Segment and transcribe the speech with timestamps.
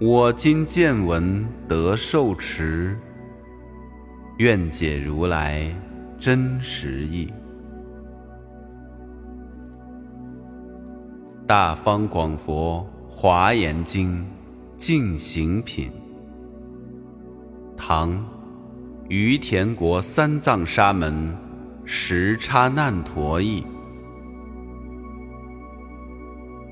[0.00, 2.98] 我今见闻得受持，
[4.38, 5.72] 愿解如来
[6.18, 7.32] 真实义。
[11.46, 14.26] 大方广佛华严经
[14.76, 15.92] 净行品，
[17.76, 18.22] 唐
[19.08, 21.14] 于田国三藏沙门
[21.84, 23.64] 时叉难陀译。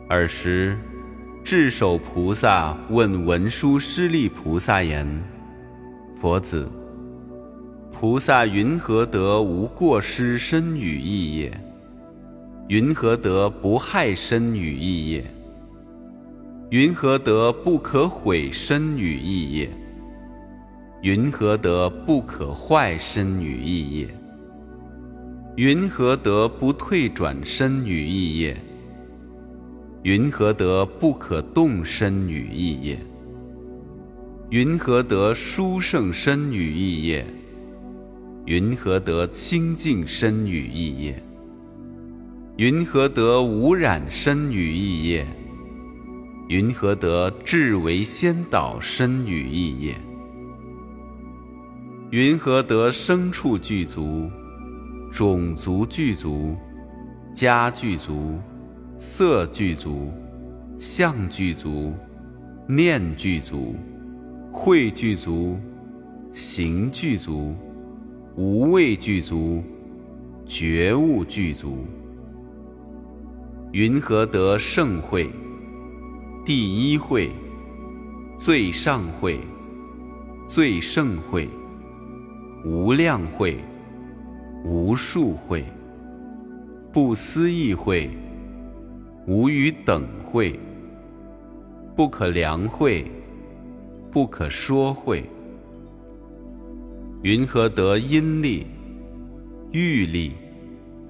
[0.08, 0.76] 尔时。
[1.52, 5.06] 智首菩萨问文殊师利菩萨言
[6.18, 6.66] ：“佛子，
[7.92, 11.52] 菩萨云何得无过失身语意业？
[12.68, 15.22] 云何得不害身语意业？
[16.70, 19.68] 云何得不可毁身语意业？
[21.02, 24.08] 云何得不可坏身语意业？
[25.56, 28.56] 云何得不退转身语意业？”
[30.02, 32.98] 云何得不可动身语意业？
[34.50, 37.24] 云何得殊胜身语意业？
[38.46, 41.22] 云何得清净身语意业？
[42.56, 45.24] 云何得无染身语意业？
[46.48, 49.94] 云何得至为先导身语意业？
[52.10, 54.28] 云何得牲畜具足、
[55.12, 56.56] 种族具足、
[57.32, 58.40] 家具足？
[59.04, 60.12] 色具足，
[60.78, 61.92] 相具足，
[62.68, 63.74] 念具足，
[64.52, 65.58] 慧具足，
[66.30, 67.52] 行具足，
[68.36, 69.60] 无畏具足，
[70.46, 71.78] 觉悟具足。
[73.72, 75.28] 云何得盛会？
[76.44, 77.28] 第一会，
[78.36, 79.40] 最上会，
[80.46, 81.48] 最盛会，
[82.64, 83.58] 无量会，
[84.64, 85.64] 无数会，
[86.92, 88.08] 不思议会。
[89.26, 90.58] 无与等会，
[91.94, 93.10] 不可量会，
[94.10, 95.24] 不可说会。
[97.22, 98.66] 云何得阴力、
[99.70, 100.32] 欲力、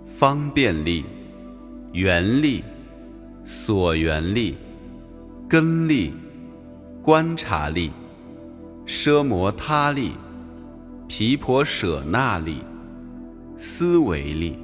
[0.06, 1.04] 方便力、
[1.92, 2.62] 缘力、
[3.44, 4.56] 所缘力、
[5.48, 6.12] 根力、
[7.02, 7.90] 观察力、
[8.86, 10.12] 奢摩他力、
[11.08, 12.58] 毗婆舍那力、
[13.56, 14.58] 思维力？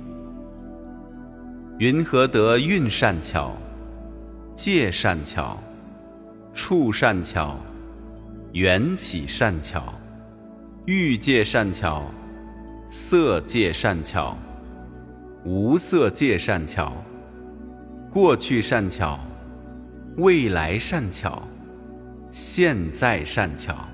[1.78, 3.56] 云何得运善巧、
[4.56, 5.62] 借善巧、
[6.52, 7.56] 处善巧、
[8.52, 9.94] 缘起善巧、
[10.86, 12.04] 欲界善巧、
[12.90, 14.36] 色界善巧、
[15.44, 16.92] 无色界善巧、
[18.10, 19.20] 过去善巧、
[20.16, 21.40] 未来善巧、
[22.32, 23.88] 现在善巧？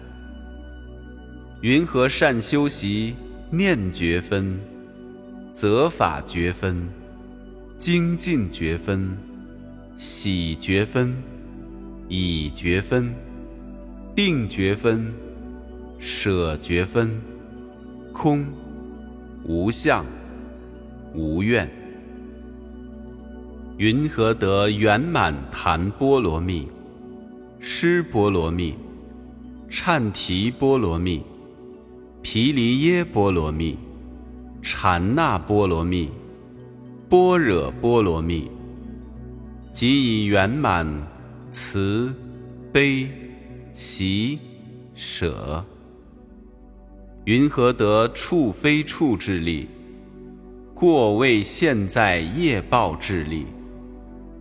[1.61, 3.15] 云何善修习
[3.51, 4.59] 念觉分、
[5.53, 6.89] 则法觉分？
[7.79, 9.17] 精进觉分、
[9.97, 11.15] 喜觉分、
[12.09, 13.15] 已觉分、
[14.15, 15.13] 定觉分、
[15.99, 17.21] 舍觉分、
[18.13, 18.47] 空、
[19.45, 20.05] 无相、
[21.15, 21.69] 无愿。
[23.77, 26.67] 云何得圆满檀波罗蜜、
[27.59, 28.73] 施波罗蜜、
[29.69, 31.21] 忏提波罗蜜、
[32.23, 33.77] 毗梨耶波罗蜜、
[34.63, 36.09] 禅那波罗蜜？
[37.17, 38.51] 般若波罗蜜，
[39.73, 40.85] 即以圆满
[41.49, 42.13] 慈
[42.73, 43.09] 悲
[43.73, 44.37] 喜
[44.97, 45.65] 舍，
[47.25, 49.69] 云何得处非处之力？
[50.75, 53.47] 过未现在业报之力，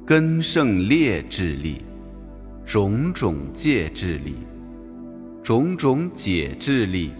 [0.03, 1.75] 根胜劣之力，
[2.65, 4.33] 种种戒之力，
[5.43, 7.11] 种种解之力，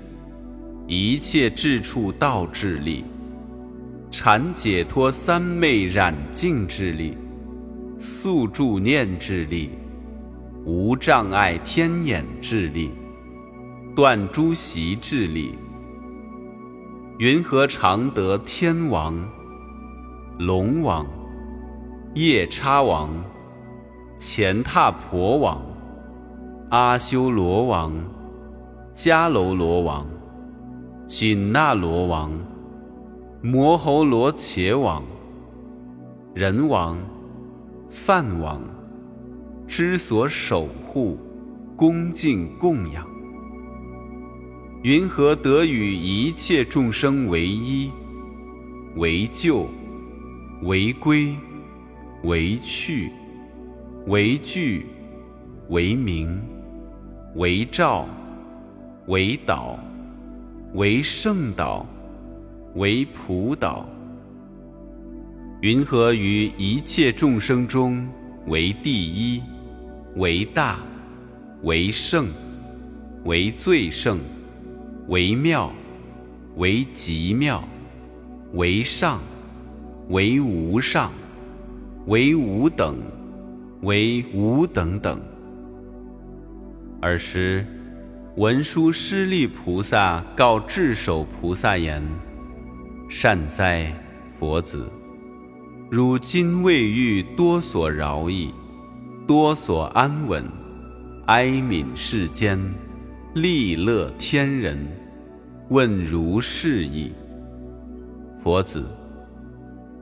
[0.87, 3.03] 一切智处道之力。
[4.13, 7.17] 禅解脱三昧染净之力，
[7.97, 9.71] 宿助念之力，
[10.65, 12.91] 无障碍天眼之力，
[13.95, 15.55] 断诸习之力。
[17.17, 19.17] 云何常得天王、
[20.37, 21.07] 龙王、
[22.13, 23.09] 夜叉王、
[24.19, 25.59] 乾闼婆王、
[26.69, 27.91] 阿修罗王、
[28.93, 30.05] 迦楼罗王、
[31.07, 32.31] 紧那罗王？
[33.45, 35.03] 摩喉罗伽王、
[36.33, 36.97] 人王、
[37.89, 38.61] 梵王
[39.67, 41.19] 之所守护、
[41.75, 43.05] 恭敬供养。
[44.83, 47.91] 云何得与一切众生为一、
[48.95, 49.67] 为救、
[50.61, 51.35] 为归、
[52.23, 53.11] 为去、
[54.07, 54.85] 为具、
[55.67, 56.41] 为明、
[57.35, 58.07] 为照、
[59.07, 59.77] 为导、
[60.75, 61.85] 为圣导、
[62.75, 63.87] 为普导？
[65.61, 68.07] 云何于一切众生中
[68.47, 69.41] 为第一、
[70.15, 70.79] 为大、
[71.61, 72.27] 为圣、
[73.25, 74.19] 为最圣？
[75.07, 75.71] 为妙，
[76.55, 77.63] 为极妙，
[78.53, 79.19] 为上，
[80.09, 81.11] 为无上，
[82.07, 82.97] 为无等，
[83.81, 85.21] 为无等等。
[87.01, 87.65] 尔时，
[88.37, 92.01] 文殊师利菩萨告智首菩萨言
[93.15, 93.93] ：“善哉，
[94.39, 94.91] 佛子！
[95.87, 98.51] 汝今未遇多所饶益，
[99.27, 100.43] 多所安稳，
[101.27, 102.59] 哀悯世间。”
[103.35, 104.79] 利乐天人，
[105.69, 107.11] 问如是矣。
[108.43, 108.83] 佛子，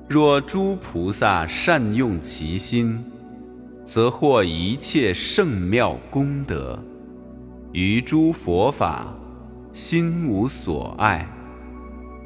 [0.07, 2.98] 若诸菩萨善用其心，
[3.84, 6.81] 则获一切圣妙功德，
[7.74, 9.14] 于诸佛法
[9.74, 11.28] 心无所爱，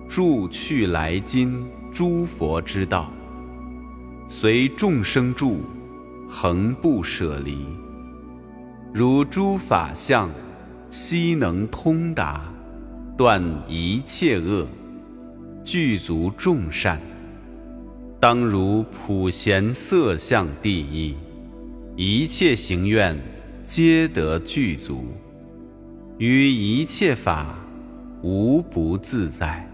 [0.07, 3.11] 住去来今诸佛之道，
[4.27, 5.61] 随众生住，
[6.27, 7.65] 恒不舍离。
[8.93, 10.29] 如诸法相。
[10.91, 12.45] 悉能通达，
[13.17, 14.65] 断一切恶，
[15.61, 17.01] 具足众善。
[18.17, 21.13] 当如普贤色相第一，
[21.97, 23.19] 一切行愿
[23.65, 25.05] 皆得具足，
[26.17, 27.57] 于一切法
[28.21, 29.67] 无不自在，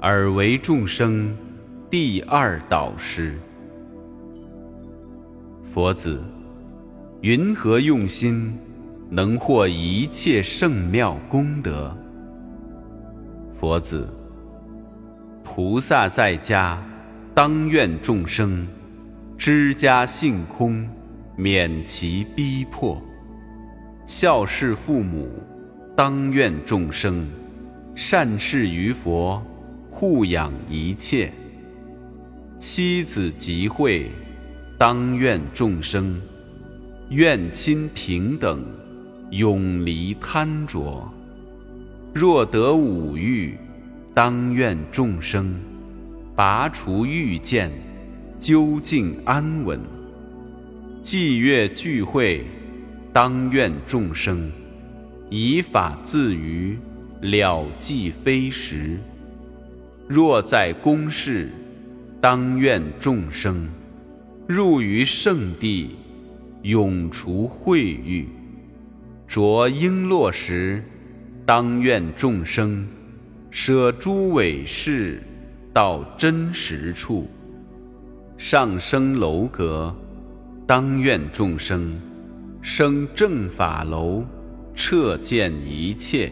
[0.00, 1.34] 尔为众生
[1.90, 3.34] 第二导师。
[5.72, 6.22] 佛子，
[7.22, 8.58] 云何用心？
[9.08, 11.96] 能获一切圣妙功德。
[13.58, 14.06] 佛子，
[15.44, 16.82] 菩萨在家，
[17.32, 18.66] 当愿众生
[19.38, 20.86] 知家性空，
[21.36, 23.00] 免其逼迫；
[24.06, 25.28] 孝事父母，
[25.96, 27.26] 当愿众生
[27.94, 29.40] 善事于佛，
[29.98, 31.30] 护养一切；
[32.58, 34.10] 妻子集会，
[34.76, 36.20] 当愿众生
[37.08, 38.62] 愿亲平等。
[39.30, 41.02] 永离贪着，
[42.12, 43.56] 若得五欲，
[44.12, 45.54] 当愿众生
[46.36, 47.72] 拔除欲见，
[48.38, 49.80] 究竟安稳。
[51.02, 52.44] 祭月聚会，
[53.14, 54.52] 当愿众生
[55.30, 56.78] 以法自娱，
[57.22, 58.98] 了即非时。
[60.08, 61.50] 若在宫室，
[62.20, 63.68] 当愿众生
[64.46, 65.96] 入于圣地，
[66.62, 68.28] 永除秽欲。
[69.26, 70.80] 着璎珞时，
[71.44, 72.86] 当愿众生
[73.50, 75.20] 舍诸伪饰，
[75.72, 77.26] 到真实处；
[78.38, 79.92] 上升楼阁，
[80.68, 82.00] 当愿众生
[82.62, 84.24] 生正法楼，
[84.72, 86.30] 彻见一切。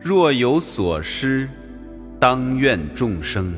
[0.00, 1.48] 若有所失，
[2.22, 3.52] 当愿众生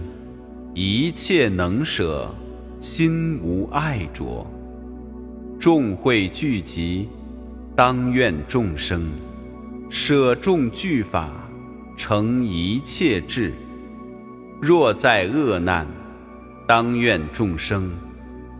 [0.72, 2.34] 一切能舍，
[2.80, 4.46] 心无爱着。
[5.60, 7.06] 众会聚集。
[7.76, 9.12] 当愿众生
[9.90, 11.28] 舍众具法，
[11.94, 13.52] 成一切智。
[14.62, 15.86] 若在恶难，
[16.66, 17.92] 当愿众生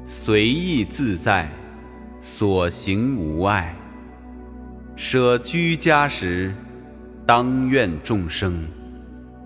[0.04, 1.50] 随意自在，
[2.20, 3.74] 所行无碍。
[4.96, 6.54] 舍居家时，
[7.24, 8.52] 当愿众生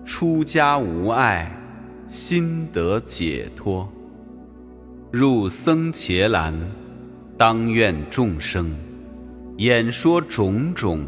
[0.09, 1.55] 出家无碍，
[2.07, 3.87] 心得解脱。
[5.11, 6.51] 入僧伽蓝，
[7.37, 8.75] 当愿众生。
[9.57, 11.05] 演说种种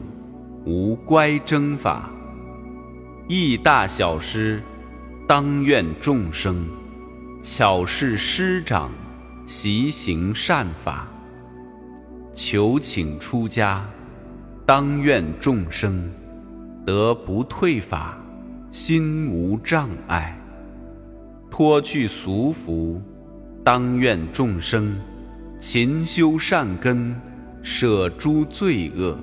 [0.66, 2.12] 无乖征法，
[3.28, 4.62] 亦大小师，
[5.28, 6.68] 当愿众生
[7.42, 8.92] 巧示师长，
[9.48, 11.08] 习行善法。
[12.34, 13.84] 求请出家，
[14.64, 16.08] 当愿众生
[16.86, 18.16] 得不退法，
[18.72, 20.36] 心无障碍。
[21.50, 23.02] 脱去俗服，
[23.64, 24.98] 当愿众生
[25.60, 27.16] 勤修善根。
[27.64, 29.16] 舍诸罪恶，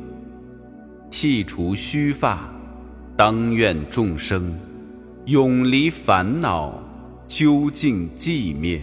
[1.10, 2.48] 剃除须发，
[3.16, 4.56] 当愿众生
[5.24, 6.80] 永离烦恼，
[7.26, 8.80] 究竟寂灭。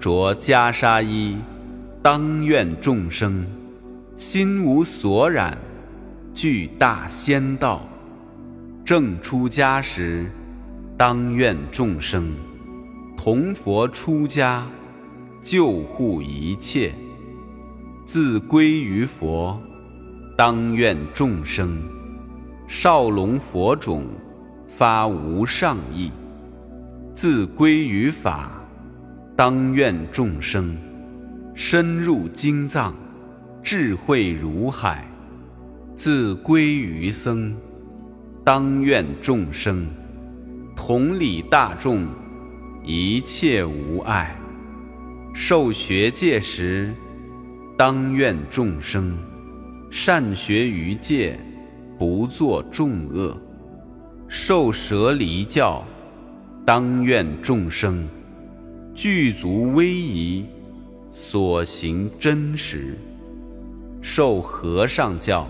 [0.00, 1.36] 着袈裟衣，
[2.02, 3.44] 当愿众生
[4.16, 5.58] 心无所染，
[6.32, 7.87] 具大仙道。
[8.88, 10.24] 正出家时，
[10.96, 12.32] 当愿众生
[13.18, 14.66] 同佛出家，
[15.42, 16.94] 救护一切。
[18.06, 19.60] 自归于佛，
[20.38, 21.82] 当愿众生
[22.66, 24.06] 少龙佛种
[24.66, 26.10] 发无上意；
[27.14, 28.52] 自归于法，
[29.36, 30.74] 当愿众生
[31.54, 32.94] 深入经藏，
[33.62, 35.04] 智慧如海；
[35.94, 37.54] 自归于僧，
[38.50, 39.86] 当愿众生
[40.74, 42.06] 同理大众，
[42.82, 44.34] 一切无碍。
[45.34, 46.90] 受学戒时。
[47.76, 49.18] 当愿众生
[49.90, 51.38] 善学于戒，
[51.98, 53.36] 不作众恶；
[54.28, 55.84] 受舍离教，
[56.64, 58.08] 当愿众生
[58.94, 60.46] 具足威仪，
[61.12, 62.94] 所行真实；
[64.00, 65.46] 受和尚教，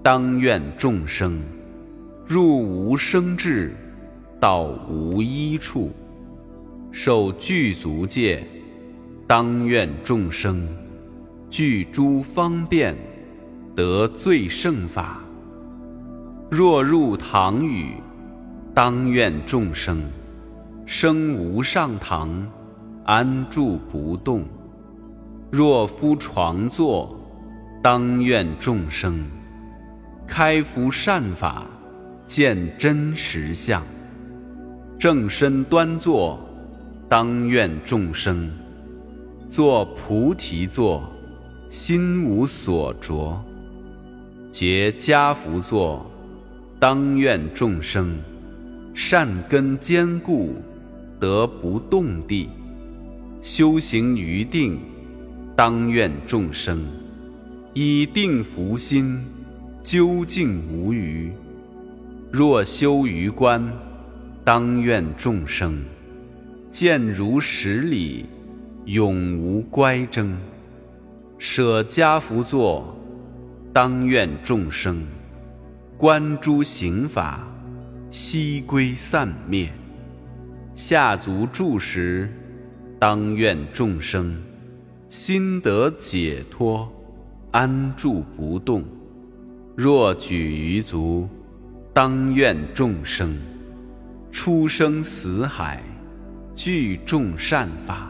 [0.00, 1.42] 当愿众生
[2.26, 3.74] 入无生智，
[4.40, 5.90] 到无一处；
[6.90, 8.46] 受具足戒，
[9.26, 10.66] 当愿众生。
[11.50, 12.96] 具诸方便，
[13.76, 15.20] 得最胜法。
[16.50, 17.94] 若入堂宇，
[18.72, 20.02] 当愿众生
[20.86, 22.30] 生无上堂，
[23.04, 24.42] 安住不动；
[25.50, 27.14] 若敷床坐，
[27.82, 29.24] 当愿众生
[30.26, 31.64] 开敷善法，
[32.26, 33.82] 见真实相。
[34.98, 36.38] 正身端坐，
[37.08, 38.50] 当愿众生
[39.48, 41.02] 坐菩提座。
[41.70, 43.36] 心无所着，
[44.48, 46.08] 结家福作，
[46.78, 48.16] 当愿众生
[48.94, 50.54] 善根坚固，
[51.18, 52.48] 得不动地；
[53.42, 54.78] 修行于定，
[55.56, 56.86] 当愿众生
[57.72, 59.20] 以定福心，
[59.82, 61.32] 究竟无余。
[62.36, 63.64] 若修于观，
[64.42, 65.80] 当愿众生
[66.68, 68.26] 见如实理，
[68.86, 70.36] 永无乖争。
[71.38, 72.92] 舍家福座，
[73.72, 75.06] 当愿众生
[75.96, 77.46] 观诸行法，
[78.10, 79.68] 悉归散灭；
[80.74, 82.28] 下足住时，
[82.98, 84.36] 当愿众生
[85.08, 86.92] 心得解脱，
[87.52, 88.82] 安住不动；
[89.76, 91.28] 若举于足，
[91.94, 93.36] 当愿众生
[94.32, 95.80] 出生死海，
[96.52, 98.08] 具众善法；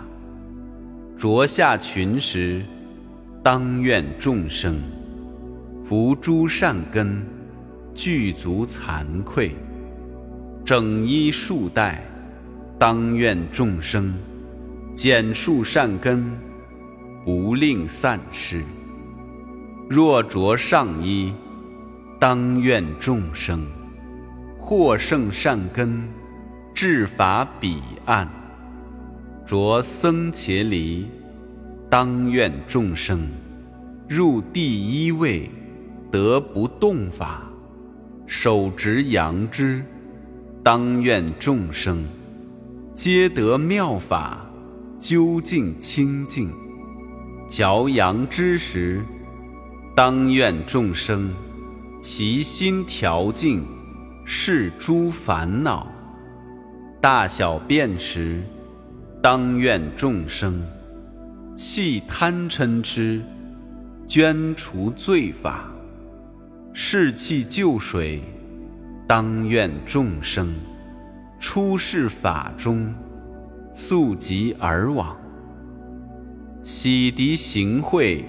[1.18, 2.64] 着下群时。
[3.42, 4.80] 当愿众生
[5.86, 7.22] 福诸善根
[7.94, 9.54] 具足惭愧，
[10.64, 11.98] 整衣束带；
[12.78, 14.14] 当愿众生
[14.94, 16.24] 减数善根
[17.22, 18.64] 不令散失。
[19.90, 21.34] 若着上衣，
[22.26, 23.66] 当愿众生
[24.58, 26.08] 获胜善根
[26.74, 28.26] 至法彼岸；
[29.44, 31.06] 着僧伽梨。
[31.90, 33.28] 当愿众生
[34.08, 35.50] 入第一位
[36.10, 37.42] 得不动法，
[38.26, 39.82] 手执阳之；
[40.62, 42.06] 当愿众生
[42.94, 44.50] 皆得妙法，
[44.98, 46.50] 究竟清净。
[47.50, 49.04] 嚼阳之时，
[49.94, 51.30] 当愿众生
[52.06, 53.64] 其心调静，
[54.26, 55.90] 是诸烦恼。
[57.00, 58.42] 大小便时，
[59.22, 60.62] 当愿众生。
[61.56, 63.22] 弃贪嗔痴，
[64.06, 65.72] 捐除罪法，
[66.74, 68.22] 士气救水，
[69.08, 70.54] 当愿众生
[71.40, 72.94] 出世法中，
[73.72, 75.16] 速疾而往。
[76.62, 78.22] 洗涤行秽，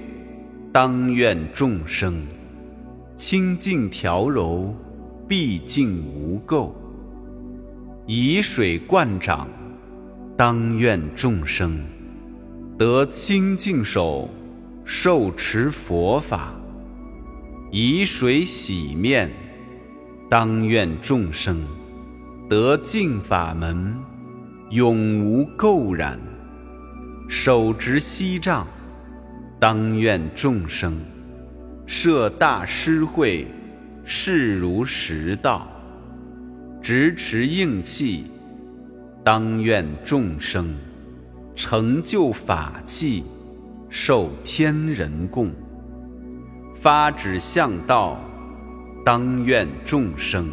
[0.72, 2.26] 当愿众生
[3.16, 4.76] 清净调柔，
[5.26, 6.70] 毕竟无垢。
[8.06, 9.48] 以水灌掌，
[10.36, 11.82] 当愿众生。
[12.78, 14.30] 得清净手，
[14.84, 16.54] 受持佛法，
[17.72, 19.32] 以水洗面，
[20.30, 21.66] 当愿众生
[22.50, 23.96] 得净法门，
[24.72, 26.18] 永无垢染；
[27.30, 28.68] 手执锡杖，
[29.58, 30.98] 当愿众生
[31.86, 33.48] 设大施会，
[34.04, 35.68] 视如实道；
[36.82, 38.26] 执持应器，
[39.24, 40.76] 当愿众生。
[41.56, 43.24] 成就法器，
[43.90, 45.52] 受天人供；
[46.76, 48.20] 发指向道，
[49.06, 50.52] 当愿众生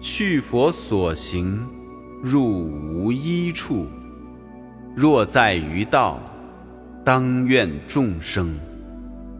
[0.00, 1.62] 去佛所行，
[2.22, 3.86] 入无一处。
[4.96, 6.18] 若在于道，
[7.04, 8.58] 当愿众生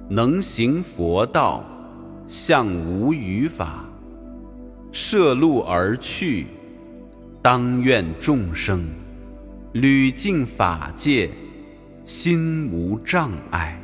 [0.09, 1.65] 能行佛道，
[2.27, 3.85] 向无余法，
[4.91, 6.47] 涉路而去。
[7.43, 8.85] 当愿众生。
[9.73, 11.31] 屡尽法界，
[12.07, 13.79] 心无障碍；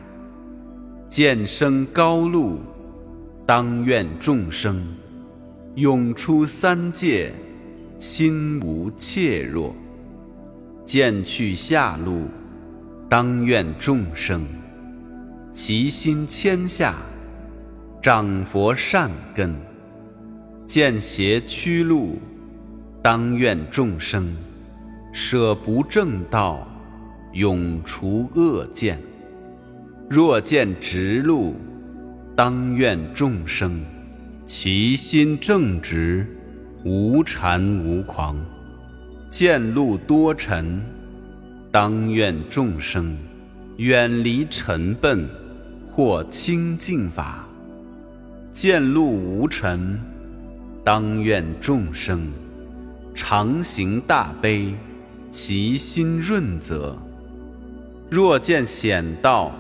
[1.07, 2.59] 见生高露，
[3.45, 4.83] 当愿众生
[5.75, 7.35] 永出三界，
[7.99, 9.75] 心无怯弱；
[10.87, 12.23] 见去下路，
[13.07, 14.43] 当愿众生
[15.55, 16.97] 其心谦下，
[18.03, 19.51] 长佛善根；
[20.67, 22.19] 见邪曲路，
[23.01, 24.37] 当愿众生
[25.13, 26.67] 舍不正道，
[27.35, 28.99] 永除恶见。
[30.11, 31.55] 若见直路，
[32.35, 33.81] 当愿众生
[34.45, 36.27] 其心正直，
[36.85, 38.35] 无禅无狂；
[39.29, 40.83] 见路多尘，
[41.71, 43.17] 当愿众生
[43.77, 45.29] 远离尘笨，
[45.95, 47.47] 或清净法；
[48.53, 49.97] 见路无尘，
[50.83, 52.33] 当愿众生
[53.15, 54.75] 常行大悲，
[55.31, 56.97] 其心润泽；
[58.11, 59.53] 若见险道，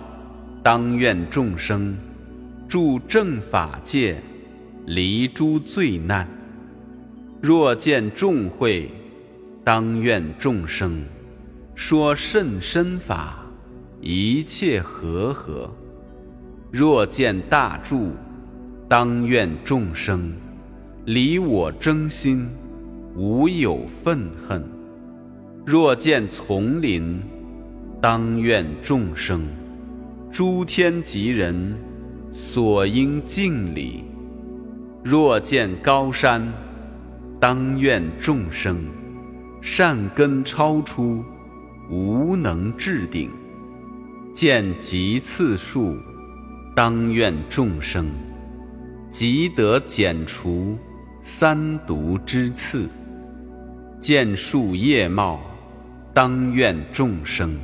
[0.61, 1.97] 当愿众生
[2.69, 4.21] 住正法界，
[4.87, 6.26] 离诸罪难；
[7.41, 8.91] 若见众会，
[9.62, 11.00] 当愿众生
[11.76, 13.37] 说甚深法，
[14.00, 15.71] 一切和合；
[16.76, 18.11] 若见大助，
[18.88, 20.33] 当愿众生
[21.04, 22.49] 离我争心，
[23.14, 24.61] 无有愤恨；
[25.64, 27.23] 若见丛林，
[28.00, 29.47] 当愿众生。
[30.33, 31.76] 诸天及人
[32.33, 34.02] 所应敬礼。
[35.04, 36.45] 若见高山，
[37.38, 38.78] 当愿众生
[39.62, 41.23] 善根超出，
[41.88, 43.28] 无能置顶；
[44.33, 45.97] 见极次数，
[46.75, 48.11] 当愿众生
[49.11, 50.76] 即得减除
[51.23, 52.88] 三毒之刺；
[54.00, 55.40] 见树叶茂，
[56.12, 57.57] 当愿众生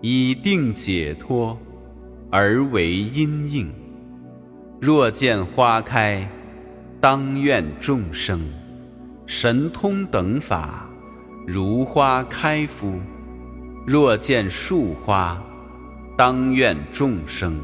[0.00, 1.58] 以定解脱。
[2.32, 3.68] 而为因应。
[4.80, 6.24] 若见花开，
[7.00, 8.40] 当愿众生
[9.26, 10.88] 神通等法
[11.44, 13.00] 如花开敷；
[13.84, 15.42] 若见树花，
[16.16, 17.58] 当愿众生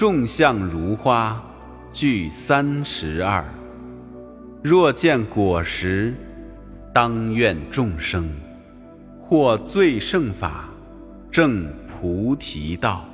[0.00, 1.38] 众相如花
[1.92, 3.44] 具三十二；
[4.62, 6.14] 若见果实，
[6.90, 8.26] 当愿众生
[9.20, 10.70] 获最胜法
[11.30, 13.04] 正菩提道。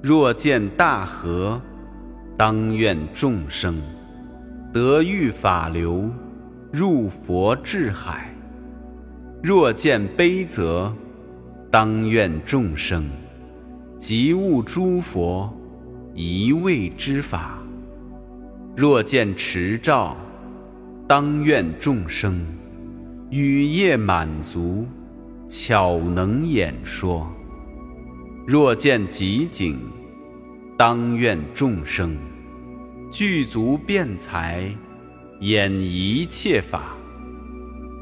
[0.00, 1.60] 若见大河，
[2.38, 3.78] 当愿众生
[4.72, 6.08] 得遇法流，
[6.72, 8.30] 入佛智海；
[9.42, 10.90] 若见悲泽，
[11.70, 13.04] 当愿众生
[13.98, 15.52] 即悟诸佛
[16.18, 17.58] 一味之法；
[18.74, 20.16] 若见持照，
[21.06, 22.40] 当愿众生
[23.28, 24.86] 雨业满足，
[25.46, 27.30] 巧能演说。
[28.46, 29.78] 若见极景，
[30.78, 32.16] 当愿众生
[33.12, 34.74] 具足辩才，
[35.40, 36.80] 演一切法；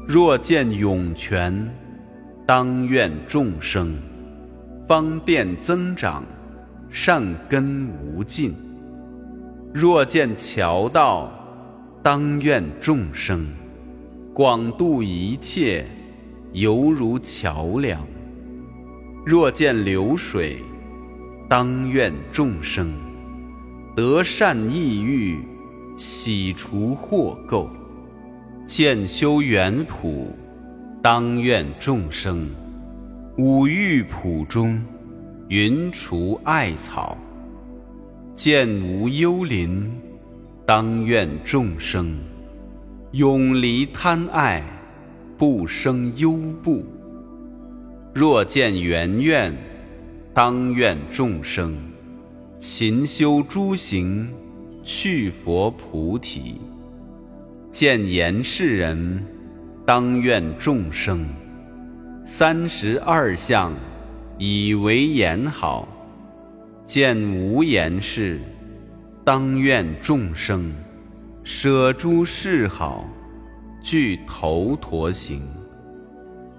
[0.07, 1.69] 若见涌泉，
[2.45, 3.93] 当愿众生
[4.87, 6.23] 方便增长，
[6.97, 8.53] 善根无尽；
[9.73, 11.29] 若见桥道，
[12.01, 13.45] 当愿众生。
[14.33, 15.85] 广度一切，
[16.53, 18.01] 犹如桥梁。
[19.25, 20.63] 若见流水，
[21.49, 22.93] 当愿众生。
[23.93, 25.39] 得善意欲，
[25.97, 27.67] 洗除惑垢；
[28.65, 30.33] 见修圆普，
[31.03, 32.49] 当愿众生。
[33.37, 34.81] 五欲普中
[35.47, 37.15] 云除艾草；
[38.33, 39.91] 见无幽林，
[40.65, 42.17] 当愿众生
[43.11, 44.63] 永离贪爱，
[45.37, 46.83] 不生忧怖。
[48.11, 49.55] 若见圆愿，
[50.33, 51.77] 当愿众生
[52.57, 54.27] 勤修诸行，
[54.83, 56.55] 去佛菩提；
[57.69, 59.23] 见言世人，
[59.85, 61.23] 当愿众生
[62.25, 63.71] 三十二相
[64.37, 65.87] 以为言好；
[66.85, 68.41] 见无言事，
[69.23, 70.73] 当愿众生
[71.43, 73.07] 舍诸事好，
[73.81, 75.41] 具头陀行。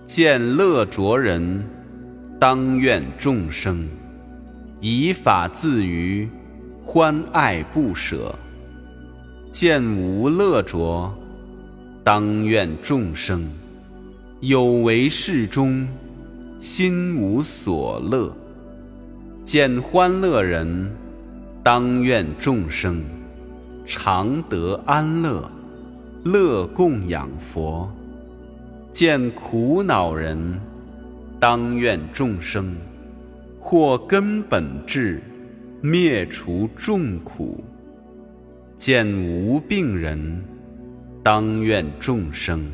[0.06, 1.62] 见乐着人，
[2.40, 3.86] 当愿众生
[4.80, 6.26] 以法自娱，
[6.82, 8.34] 欢爱不舍；
[9.52, 11.12] 见无乐着，
[12.02, 13.50] 当愿众生
[14.40, 15.86] 有为事中，
[16.58, 18.32] 心无所乐；
[19.44, 20.90] 见欢乐人，
[21.62, 23.02] 当愿众生
[23.84, 25.50] 常得安乐，
[26.24, 27.88] 乐供养佛。
[28.90, 30.58] 见苦恼人，
[31.38, 32.74] 当愿众生
[33.60, 35.22] 获根本智，
[35.82, 37.62] 灭除众苦；
[38.78, 40.42] 见无病人，
[41.22, 42.64] 当愿众生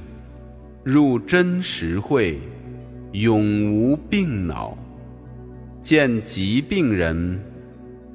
[0.85, 2.41] 入真实慧，
[3.13, 4.75] 永无病恼；
[5.83, 7.39] 见疾病人，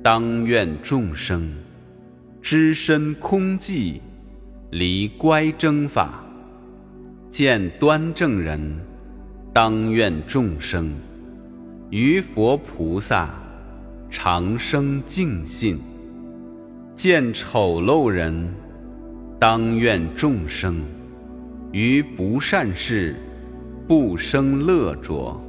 [0.01, 1.53] 当愿众生
[2.41, 3.99] 知身空寂，
[4.71, 6.23] 离乖争法；
[7.29, 8.59] 见端正人，
[9.53, 10.91] 当愿众生
[11.91, 13.29] 于佛菩萨
[14.09, 15.77] 长生净信；
[16.95, 18.51] 见丑陋人，
[19.39, 20.81] 当愿众生
[21.71, 23.15] 于不善事
[23.87, 25.39] 不生乐着；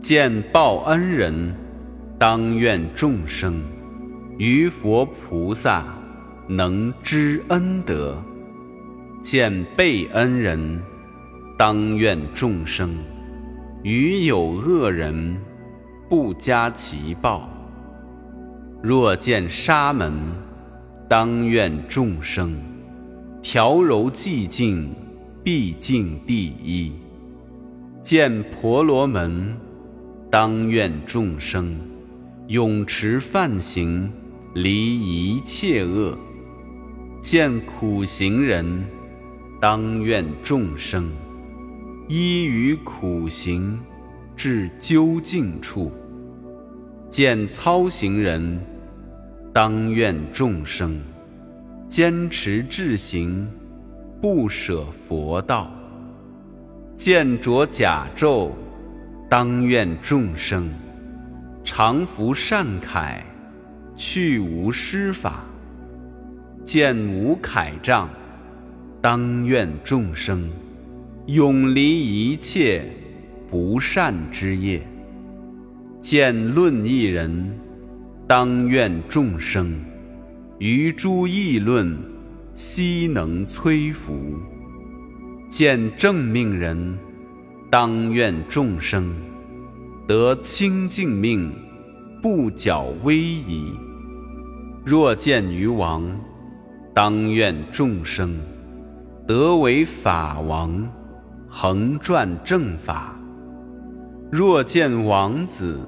[0.00, 1.52] 见报恩人，
[2.16, 3.60] 当愿众生。
[4.38, 5.84] 于佛菩萨
[6.48, 8.14] 能知恩德；
[9.20, 10.80] 见被恩人，
[11.58, 12.96] 当愿众生。
[13.82, 15.36] 于有恶人
[16.08, 17.40] 不加其报；
[18.80, 20.14] 若见沙门，
[21.08, 22.54] 当愿众生。
[23.42, 24.94] 调柔寂静，
[25.42, 26.92] 毕竟第一；
[28.02, 29.56] 见婆罗门，
[30.28, 31.78] 当愿众生
[32.48, 34.10] 永持梵行，
[34.54, 36.18] 离一切恶；
[37.20, 38.84] 见苦行人，
[39.60, 41.12] 当愿众生
[42.08, 43.78] 依于苦行
[44.34, 45.88] 至究竟处；
[47.08, 48.60] 见操行人，
[49.52, 51.00] 当愿众生
[51.88, 53.48] 坚持至行，
[54.20, 55.70] 不舍佛道；
[57.04, 58.52] 见着甲胄，
[59.28, 60.70] 当愿众生
[61.64, 63.18] 常服善铠，
[63.96, 65.40] 去无施法；
[66.64, 68.08] 见无铠杖，
[69.00, 70.48] 当愿众生
[71.26, 72.84] 永离一切
[73.50, 74.78] 不善之业；
[76.00, 77.52] 见论一人，
[78.28, 79.74] 当愿众生
[80.60, 81.98] 于诸议论
[82.54, 84.12] 悉能摧伏；
[85.52, 86.98] 见正命人，
[87.70, 89.14] 当愿众生
[90.08, 91.52] 得清净命，
[92.22, 93.70] 不矫威仪；
[94.82, 96.18] 若见于王，
[96.94, 98.40] 当愿众生
[99.26, 100.90] 得为法王，
[101.46, 103.14] 恒转正法；
[104.30, 105.78] 若见王子，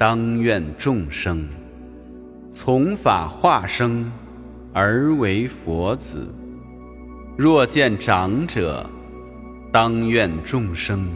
[0.00, 1.46] 当愿众生
[2.50, 4.10] 从法化生
[4.72, 6.26] 而为佛子；
[7.36, 8.84] 若见长者，
[9.72, 11.08] 当愿众生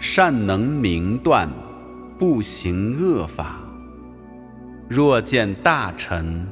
[0.00, 1.48] 善能明断，
[2.18, 3.44] 不行恶法；
[4.88, 6.46] 若见大臣，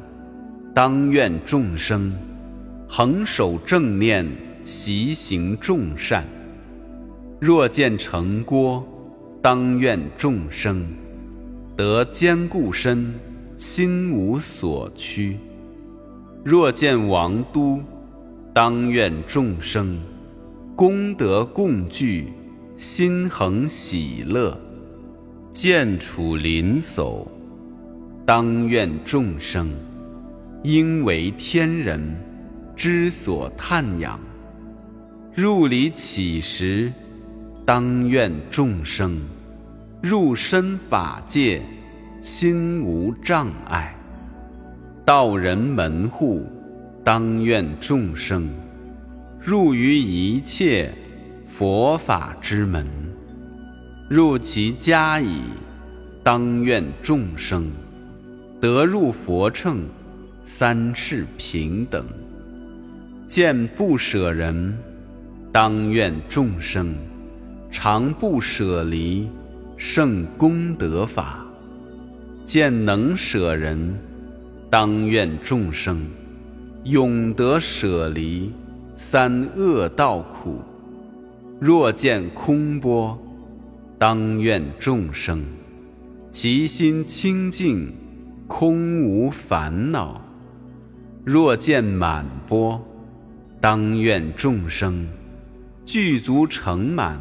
[0.74, 2.12] 当愿众生
[2.88, 4.26] 恒守正念，
[4.64, 6.22] 习行众善；
[7.40, 8.87] 若见城郭，
[9.40, 10.87] 当愿众生
[11.76, 13.12] 得坚固身，
[13.59, 15.37] 心无所屈；
[16.44, 17.83] 若见王都，
[18.55, 19.99] 当愿众生
[20.77, 22.31] 功德共聚，
[22.77, 24.55] 心恒喜乐；
[25.51, 27.27] 见处林叟，
[28.27, 29.71] 当愿众生
[30.65, 32.15] 应为天人，
[32.77, 34.19] 之所叹仰；
[35.35, 36.93] 入理起时，
[37.65, 39.19] 当愿众生
[40.03, 41.62] 入身法界，
[42.21, 43.95] 心无障碍；
[45.07, 46.45] 道人门户，
[47.05, 48.49] 当愿众生
[49.41, 50.88] 入于一切
[51.49, 52.85] 佛法之门；
[54.09, 55.41] 入其家矣，
[56.23, 57.69] 当愿众生
[58.61, 59.81] 得入佛乘，
[60.45, 62.05] 三世平等；
[63.27, 64.79] 见不舍人，
[65.51, 66.95] 当愿众生
[67.69, 69.29] 常不舍离
[69.77, 71.45] 胜功德法；
[72.45, 73.93] 见能舍人，
[74.71, 76.01] 当愿众生。
[76.85, 78.53] 永得舍离
[78.97, 80.57] 三恶道苦；
[81.61, 83.16] 若见空波，
[83.99, 85.45] 当愿众生。
[86.33, 87.95] 其心清净，
[88.49, 90.21] 空无烦恼；
[91.25, 92.83] 若见满波，
[93.61, 95.07] 当愿众生。
[95.85, 97.21] 具足成满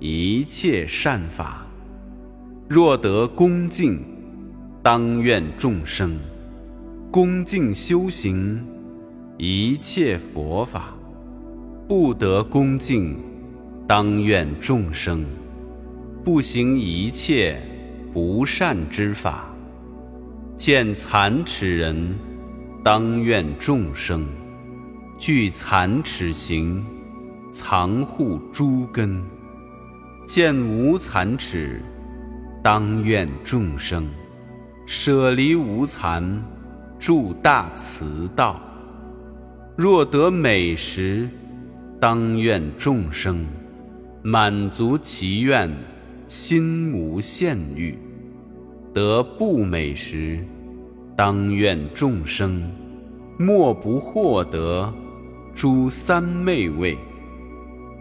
[0.00, 1.64] 一切善法；
[2.68, 3.98] 若得恭敬，
[4.82, 6.18] 当愿众生。
[7.10, 8.60] 恭敬修行
[9.36, 10.94] 一切佛法；
[11.88, 13.18] 不得恭敬，
[13.84, 15.24] 当愿众生
[16.24, 17.60] 不行一切
[18.12, 19.52] 不善之法；
[20.54, 22.14] 见残齿人，
[22.84, 24.24] 当愿众生
[25.18, 26.86] 具残齿行，
[27.50, 29.20] 藏护诸根；
[30.24, 31.82] 见无残齿，
[32.62, 34.08] 当愿众生
[34.86, 36.40] 舍离无残，
[37.00, 38.60] 住大慈道。
[39.76, 41.28] 若得美食，
[41.98, 43.44] 当愿众生
[44.22, 45.68] 满足其愿，
[46.28, 47.92] 心无限欲；
[48.92, 50.38] 得不美食，
[51.16, 52.70] 当愿众生
[53.36, 54.94] 莫不获得
[55.56, 56.96] 诸三昧味；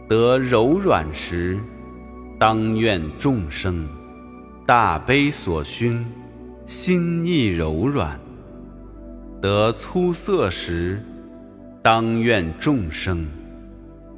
[0.08, 1.58] 得柔软时，
[2.38, 3.90] 当愿众生
[4.64, 6.06] 大悲所熏，
[6.68, 8.16] 心意柔软；
[9.42, 11.04] 得粗色时，
[11.84, 13.28] 当愿众生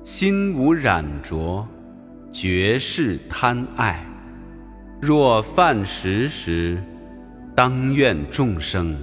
[0.04, 1.68] 心无染着，
[2.32, 4.06] 绝世贪爱；
[5.02, 6.78] 若饭食时，
[7.56, 8.96] 当愿众生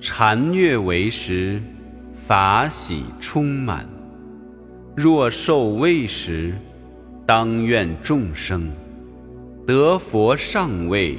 [0.00, 1.60] 禅悦为食，
[2.14, 3.80] 法喜充满；
[4.96, 6.54] 若受味时，
[7.26, 8.72] 当愿众生
[9.66, 11.18] 得佛上位，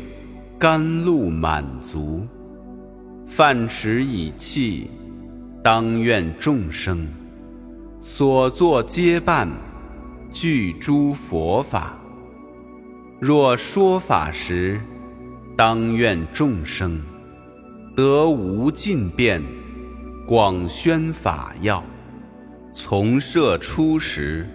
[0.58, 2.26] 甘露满足；
[3.28, 4.90] 饭食已弃，
[5.66, 7.08] 当愿众生
[8.00, 9.50] 所作皆办，
[10.32, 11.98] 具诸佛法。
[13.20, 14.80] 若说法时，
[15.58, 17.02] 当愿众生
[17.96, 19.42] 得无尽变，
[20.28, 21.82] 广宣法要；
[22.72, 24.48] 从设出时。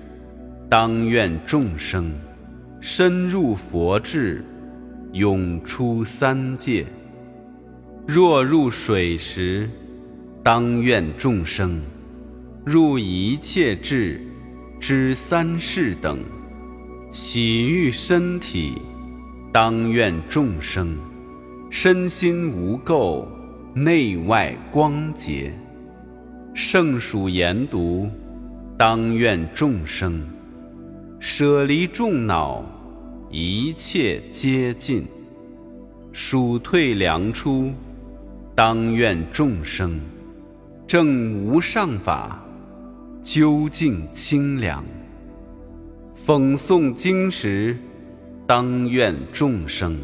[0.68, 2.12] 当愿众生
[2.80, 4.44] 深入佛智，
[5.10, 6.86] 永出三界。
[8.06, 9.68] 若入水时，
[10.42, 11.82] 当愿众生
[12.64, 14.26] 入一切智
[14.80, 16.18] 知三世等。
[17.12, 18.80] 洗浴身体，
[19.52, 20.96] 当愿众生
[21.68, 23.26] 身心无垢，
[23.74, 25.52] 内外光洁。
[26.54, 28.08] 圣属研读，
[28.78, 30.26] 当愿众生。
[31.18, 32.64] 舍离众恼，
[33.28, 35.02] 一切皆尽；
[36.12, 37.70] 暑退凉出，
[38.54, 40.00] 当愿众生
[40.90, 42.44] 正无上法，
[43.22, 44.84] 究竟清凉。
[46.26, 47.78] 讽诵经时，
[48.44, 49.96] 当愿众生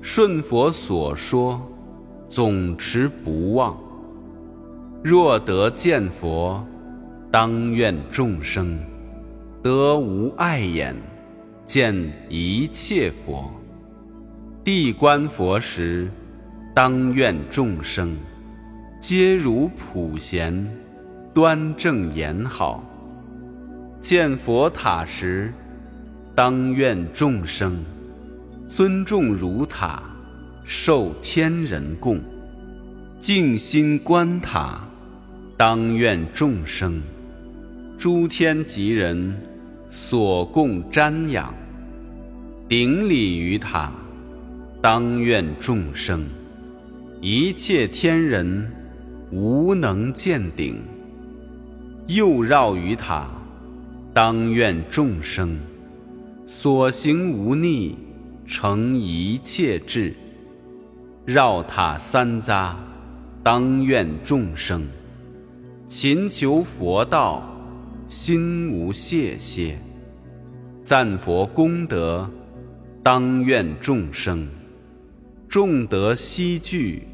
[0.00, 1.60] 顺佛所说，
[2.30, 3.78] 总持不忘。
[5.04, 6.66] 若得见佛，
[7.30, 8.78] 当愿众生。
[9.62, 10.96] 得无碍眼，
[11.66, 11.94] 见
[12.30, 13.52] 一切佛。
[14.64, 16.10] 地观佛时，
[16.74, 18.16] 当愿众生
[19.00, 20.54] 皆如普贤，
[21.32, 22.84] 端正严好。
[23.98, 25.50] 见佛塔时，
[26.34, 27.82] 当愿众生
[28.68, 30.02] 尊重如塔，
[30.66, 32.20] 受天人供。
[33.18, 34.86] 静心观塔，
[35.56, 37.00] 当愿众生
[37.98, 39.34] 诸天吉人。
[39.92, 41.52] 所供瞻仰，
[42.68, 43.90] 顶礼于塔，
[44.80, 46.24] 当愿众生
[47.20, 48.70] 一切天人
[49.30, 50.74] 无能见顶；
[52.08, 53.28] 又绕于塔，
[54.12, 55.58] 当愿众生
[56.46, 57.96] 所行无逆，
[58.46, 60.14] 成一切智。
[61.24, 62.74] 绕塔三匝，
[63.42, 64.86] 当愿众生
[65.86, 67.46] 勤求佛道。
[68.08, 69.78] 心无懈歇，
[70.82, 72.28] 赞佛功德，
[73.04, 74.48] 当愿众生
[75.48, 77.06] 众德悉具，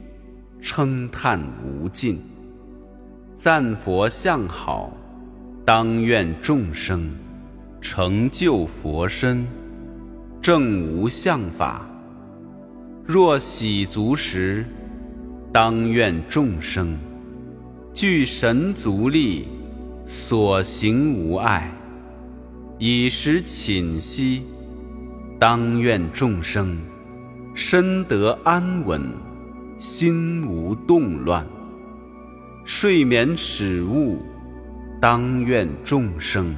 [0.66, 2.20] 称叹无尽。
[3.36, 4.92] 赞佛相好，
[5.64, 7.08] 当愿众生
[7.80, 9.46] 成就佛身，
[10.42, 11.88] 正无相法。
[13.04, 14.66] 若喜足时，
[15.52, 16.98] 当愿众生
[17.94, 19.46] 具神足力。
[20.04, 21.72] 所行无碍，
[22.78, 24.44] 以时寝息，
[25.36, 26.76] 当愿众生
[27.54, 29.02] 身得安稳，
[29.78, 31.46] 心无动乱。
[32.64, 34.18] 睡眠始悟，
[35.00, 36.54] 当愿众生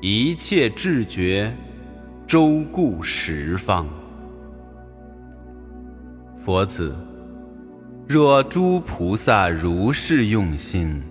[0.00, 1.54] 一切智觉，
[2.26, 3.86] 周顾十方。
[6.36, 6.96] 佛子，
[8.08, 11.02] 若诸菩萨如是用心。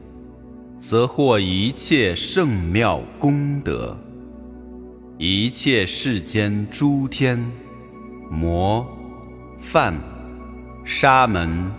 [0.80, 3.95] 则获一切圣妙功德，
[5.19, 7.39] 一切世间诸天、
[8.32, 8.84] 魔、
[9.60, 9.93] 梵、
[10.93, 11.71] 沙门、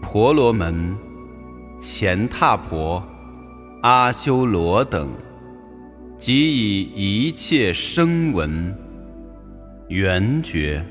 [0.00, 0.96] 婆罗门、
[1.80, 3.02] 乾闼婆、
[3.82, 5.10] 阿修罗等，
[6.16, 8.72] 即以一切声闻
[9.88, 10.82] 缘觉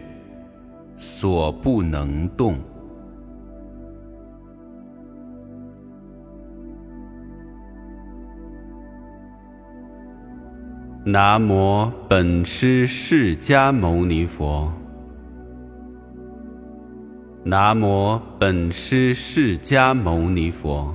[0.98, 2.56] 所不能动。
[11.06, 14.70] 南无本师释迦牟尼佛。
[17.48, 20.92] 南无本师释迦牟尼佛。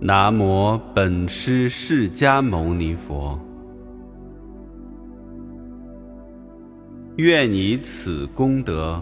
[0.00, 3.38] 南无本师释迦牟尼佛。
[7.18, 9.00] 愿以此功德，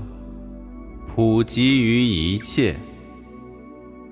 [1.09, 2.77] 普及于一切，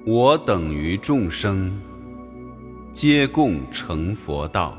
[0.06, 1.70] 我等于众生，
[2.94, 4.74] 皆共成佛道。